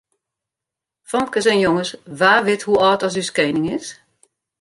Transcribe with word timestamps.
Famkes 1.11 1.45
en 1.51 1.59
jonges, 1.65 1.91
wa 2.19 2.31
wit 2.45 2.65
hoe 2.65 2.79
âld 2.87 3.01
as 3.07 3.15
ús 3.21 3.29
kening 3.37 3.67
is? 3.77 3.87